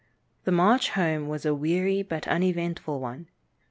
[0.45, 3.27] The march home was a weary but uneventful one.